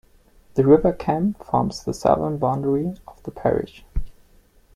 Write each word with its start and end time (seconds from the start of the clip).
The 0.55 0.65
River 0.65 0.93
Cam 0.93 1.35
forms 1.35 1.83
the 1.83 1.93
southern 1.93 2.39
boundary 2.39 2.95
of 3.07 3.21
the 3.21 3.29
parish. 3.29 3.85